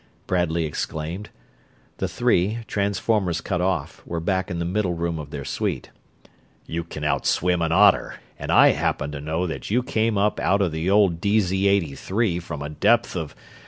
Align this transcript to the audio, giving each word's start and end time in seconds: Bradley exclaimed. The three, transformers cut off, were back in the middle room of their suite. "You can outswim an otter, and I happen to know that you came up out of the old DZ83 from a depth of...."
Bradley 0.25 0.65
exclaimed. 0.65 1.29
The 1.97 2.07
three, 2.07 2.61
transformers 2.65 3.39
cut 3.39 3.61
off, 3.61 4.01
were 4.03 4.19
back 4.19 4.49
in 4.49 4.57
the 4.57 4.65
middle 4.65 4.95
room 4.95 5.19
of 5.19 5.29
their 5.29 5.45
suite. 5.45 5.91
"You 6.65 6.83
can 6.83 7.03
outswim 7.03 7.61
an 7.61 7.71
otter, 7.71 8.15
and 8.39 8.51
I 8.51 8.69
happen 8.71 9.11
to 9.11 9.21
know 9.21 9.45
that 9.45 9.69
you 9.69 9.83
came 9.83 10.17
up 10.17 10.39
out 10.39 10.63
of 10.63 10.71
the 10.71 10.89
old 10.89 11.21
DZ83 11.21 12.41
from 12.41 12.63
a 12.63 12.69
depth 12.69 13.15
of...." 13.15 13.35